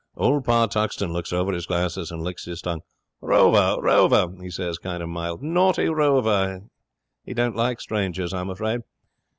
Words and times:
Old 0.17 0.43
Pa 0.45 0.65
Tuxton 0.65 1.13
looks 1.13 1.31
over 1.31 1.51
his 1.53 1.67
glasses 1.67 2.09
and 2.09 2.23
licks 2.23 2.45
his 2.45 2.59
tongue. 2.59 2.81
"Rover! 3.21 3.77
Rover!" 3.79 4.33
he 4.41 4.49
says, 4.49 4.79
kind 4.79 5.03
of 5.03 5.09
mild. 5.09 5.43
"Naughty 5.43 5.89
Rover; 5.89 6.61
he 7.23 7.35
don't 7.35 7.55
like 7.55 7.79
strangers, 7.79 8.33
I'm 8.33 8.49
afraid." 8.49 8.81